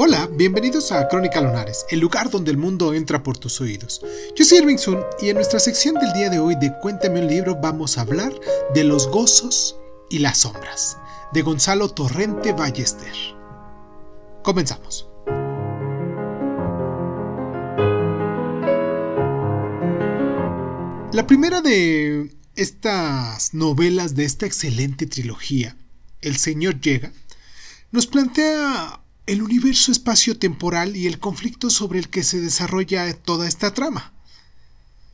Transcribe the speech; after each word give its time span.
Hola, 0.00 0.28
bienvenidos 0.30 0.92
a 0.92 1.08
Crónica 1.08 1.40
Lunares, 1.40 1.84
el 1.90 1.98
lugar 1.98 2.30
donde 2.30 2.52
el 2.52 2.56
mundo 2.56 2.94
entra 2.94 3.24
por 3.24 3.36
tus 3.36 3.60
oídos. 3.60 4.00
Yo 4.36 4.44
soy 4.44 4.58
Irving 4.58 4.76
Sun 4.76 5.00
y 5.20 5.28
en 5.28 5.34
nuestra 5.34 5.58
sección 5.58 5.96
del 5.96 6.12
día 6.12 6.30
de 6.30 6.38
hoy 6.38 6.54
de 6.54 6.72
Cuéntame 6.80 7.20
un 7.20 7.26
libro 7.26 7.56
vamos 7.56 7.98
a 7.98 8.02
hablar 8.02 8.32
de 8.74 8.84
los 8.84 9.08
gozos 9.08 9.76
y 10.08 10.20
las 10.20 10.38
sombras, 10.38 10.98
de 11.32 11.42
Gonzalo 11.42 11.88
Torrente 11.88 12.52
Ballester. 12.52 13.12
Comenzamos. 14.44 15.08
La 21.12 21.26
primera 21.26 21.60
de 21.60 22.30
estas 22.54 23.52
novelas 23.52 24.14
de 24.14 24.26
esta 24.26 24.46
excelente 24.46 25.08
trilogía, 25.08 25.76
El 26.20 26.36
Señor 26.36 26.80
llega, 26.80 27.10
nos 27.90 28.06
plantea 28.06 29.00
el 29.28 29.42
universo 29.42 29.92
espacio-temporal 29.92 30.96
y 30.96 31.06
el 31.06 31.18
conflicto 31.18 31.68
sobre 31.68 31.98
el 31.98 32.08
que 32.08 32.24
se 32.24 32.40
desarrolla 32.40 33.12
toda 33.12 33.46
esta 33.46 33.74
trama. 33.74 34.14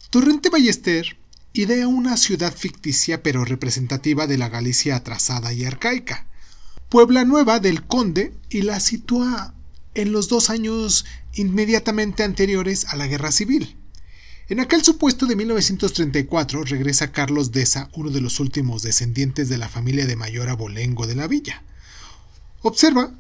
Torrente 0.09 0.51
Ballester 0.51 1.17
idea 1.53 1.89
una 1.89 2.17
ciudad 2.17 2.55
ficticia 2.57 3.25
pero 3.25 3.45
representativa 3.45 4.29
de 4.29 4.39
la 4.39 4.49
Galicia 4.49 4.95
atrasada 4.95 5.53
y 5.53 5.65
arcaica, 5.65 6.27
Puebla 6.89 7.25
Nueva 7.25 7.59
del 7.59 7.85
Conde, 7.85 8.33
y 8.51 8.63
la 8.63 8.79
sitúa 8.79 9.53
en 9.95 10.13
los 10.13 10.29
dos 10.29 10.49
años 10.49 11.07
inmediatamente 11.35 12.23
anteriores 12.23 12.87
a 12.87 12.97
la 12.97 13.09
Guerra 13.09 13.33
Civil. 13.33 13.77
En 14.49 14.61
aquel 14.61 14.85
supuesto 14.85 15.27
de 15.27 15.35
1934 15.35 16.63
regresa 16.63 17.11
Carlos 17.11 17.51
Deza, 17.51 17.89
uno 17.95 18.11
de 18.11 18.21
los 18.21 18.39
últimos 18.39 18.85
descendientes 18.85 19.49
de 19.49 19.59
la 19.59 19.69
familia 19.69 20.07
de 20.07 20.15
Mayor 20.15 20.51
Abolengo 20.51 21.09
de 21.09 21.17
la 21.17 21.27
villa. 21.27 21.65
Observa 22.63 23.13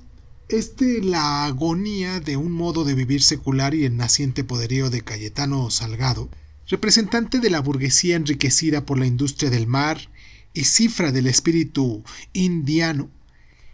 este 0.48 1.01
la 1.03 1.45
agonía 1.45 2.21
de 2.21 2.37
un 2.37 2.52
modo 2.52 2.85
de 2.85 2.95
vivir 2.95 3.23
secular 3.23 3.74
y 3.74 3.85
el 3.85 3.96
naciente 3.96 4.45
poderío 4.45 4.91
de 4.91 5.02
Cayetano 5.02 5.71
Salgado, 5.71 6.29
representante 6.68 7.41
de 7.41 7.51
la 7.51 7.60
burguesía 7.60 8.16
enriquecida 8.16 8.85
por 8.85 8.99
la 8.99 9.07
industria 9.07 9.51
del 9.51 9.66
mar 9.66 10.09
y 10.52 10.65
cifra 10.65 11.13
del 11.13 11.27
espíritu 11.27 12.05
indiano, 12.33 13.10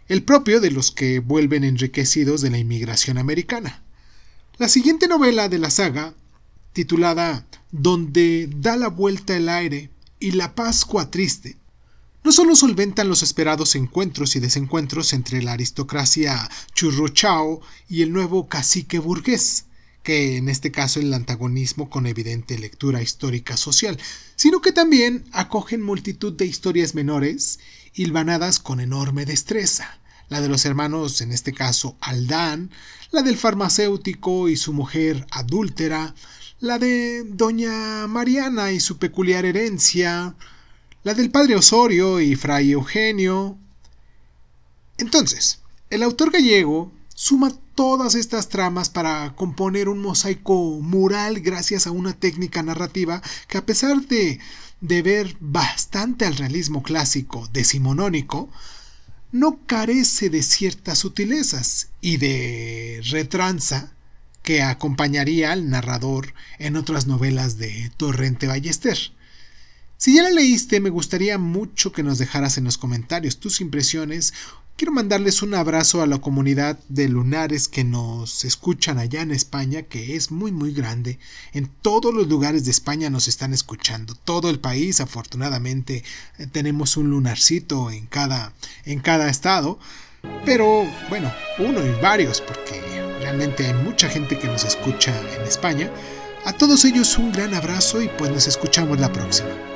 el 0.07 0.23
propio 0.23 0.59
de 0.59 0.71
los 0.71 0.91
que 0.91 1.19
vuelven 1.19 1.63
enriquecidos 1.63 2.41
de 2.41 2.49
la 2.49 2.57
inmigración 2.57 3.17
americana. 3.17 3.83
La 4.57 4.67
siguiente 4.67 5.07
novela 5.07 5.49
de 5.49 5.59
la 5.59 5.69
saga, 5.69 6.13
titulada 6.73 7.45
Donde 7.71 8.49
da 8.57 8.75
la 8.77 8.89
vuelta 8.89 9.35
el 9.35 9.49
aire 9.49 9.89
y 10.19 10.31
la 10.31 10.55
Pascua 10.55 11.11
triste, 11.11 11.57
no 12.23 12.31
solo 12.31 12.55
solventan 12.55 13.09
los 13.09 13.23
esperados 13.23 13.75
encuentros 13.75 14.35
y 14.35 14.39
desencuentros 14.39 15.13
entre 15.13 15.41
la 15.41 15.53
aristocracia 15.53 16.49
churrochao 16.75 17.61
y 17.89 18.03
el 18.03 18.13
nuevo 18.13 18.47
cacique 18.47 18.99
burgués, 18.99 19.65
que 20.03 20.37
en 20.37 20.49
este 20.49 20.71
caso 20.71 20.99
el 20.99 21.13
antagonismo 21.13 21.89
con 21.89 22.05
evidente 22.05 22.57
lectura 22.59 23.01
histórica 23.01 23.57
social, 23.57 23.97
sino 24.35 24.61
que 24.61 24.71
también 24.71 25.25
acogen 25.31 25.81
multitud 25.81 26.33
de 26.33 26.45
historias 26.45 26.95
menores, 26.95 27.59
hilvanadas 27.93 28.59
con 28.59 28.79
enorme 28.79 29.25
destreza, 29.25 29.99
la 30.29 30.41
de 30.41 30.47
los 30.47 30.65
hermanos, 30.65 31.21
en 31.21 31.31
este 31.31 31.53
caso 31.53 31.97
Aldán, 32.01 32.71
la 33.11 33.21
del 33.21 33.37
farmacéutico 33.37 34.47
y 34.47 34.55
su 34.55 34.73
mujer 34.73 35.25
adúltera, 35.31 36.15
la 36.59 36.77
de 36.77 37.23
doña 37.25 38.07
Mariana 38.07 38.71
y 38.71 38.79
su 38.79 38.97
peculiar 38.97 39.45
herencia, 39.45 40.35
la 41.03 41.13
del 41.13 41.31
padre 41.31 41.55
Osorio 41.55 42.19
y 42.21 42.35
fray 42.35 42.71
Eugenio. 42.71 43.57
Entonces, 44.97 45.59
el 45.89 46.03
autor 46.03 46.31
gallego 46.31 46.91
suma 47.15 47.51
todas 47.75 48.15
estas 48.15 48.49
tramas 48.49 48.89
para 48.89 49.35
componer 49.35 49.89
un 49.89 49.99
mosaico 49.99 50.79
mural 50.81 51.39
gracias 51.39 51.87
a 51.87 51.91
una 51.91 52.13
técnica 52.13 52.61
narrativa 52.61 53.21
que 53.47 53.57
a 53.57 53.65
pesar 53.65 54.01
de 54.01 54.39
ver 54.79 55.35
bastante 55.39 56.25
al 56.25 56.37
realismo 56.37 56.83
clásico 56.83 57.49
decimonónico, 57.51 58.49
no 59.31 59.59
carece 59.65 60.29
de 60.29 60.43
ciertas 60.43 60.99
sutilezas 60.99 61.89
y 62.01 62.17
de 62.17 63.01
retranza 63.09 63.93
que 64.43 64.61
acompañaría 64.61 65.51
al 65.51 65.69
narrador 65.69 66.33
en 66.59 66.75
otras 66.75 67.07
novelas 67.07 67.57
de 67.57 67.91
Torrente 67.97 68.47
Ballester. 68.47 68.97
Si 70.01 70.15
ya 70.15 70.23
la 70.23 70.31
leíste, 70.31 70.79
me 70.79 70.89
gustaría 70.89 71.37
mucho 71.37 71.91
que 71.91 72.01
nos 72.01 72.17
dejaras 72.17 72.57
en 72.57 72.63
los 72.63 72.79
comentarios 72.79 73.37
tus 73.37 73.61
impresiones. 73.61 74.33
Quiero 74.75 74.91
mandarles 74.91 75.43
un 75.43 75.53
abrazo 75.53 76.01
a 76.01 76.07
la 76.07 76.17
comunidad 76.17 76.79
de 76.89 77.07
lunares 77.07 77.67
que 77.67 77.83
nos 77.83 78.43
escuchan 78.43 78.97
allá 78.97 79.21
en 79.21 79.29
España, 79.29 79.83
que 79.83 80.15
es 80.15 80.31
muy 80.31 80.51
muy 80.51 80.73
grande. 80.73 81.19
En 81.53 81.67
todos 81.67 82.15
los 82.15 82.27
lugares 82.27 82.65
de 82.65 82.71
España 82.71 83.11
nos 83.11 83.27
están 83.27 83.53
escuchando. 83.53 84.15
Todo 84.15 84.49
el 84.49 84.59
país, 84.59 85.01
afortunadamente, 85.01 86.03
eh, 86.39 86.47
tenemos 86.51 86.97
un 86.97 87.11
lunarcito 87.11 87.91
en 87.91 88.07
cada, 88.07 88.53
en 88.85 89.01
cada 89.01 89.29
estado. 89.29 89.77
Pero 90.45 90.83
bueno, 91.09 91.31
uno 91.59 91.85
y 91.85 92.01
varios, 92.01 92.41
porque 92.41 92.81
realmente 93.19 93.67
hay 93.67 93.75
mucha 93.75 94.09
gente 94.09 94.39
que 94.39 94.47
nos 94.47 94.63
escucha 94.63 95.13
en 95.35 95.43
España. 95.43 95.91
A 96.43 96.53
todos 96.53 96.85
ellos 96.85 97.19
un 97.19 97.31
gran 97.31 97.53
abrazo 97.53 98.01
y 98.01 98.09
pues 98.17 98.31
nos 98.31 98.47
escuchamos 98.47 98.99
la 98.99 99.13
próxima. 99.13 99.70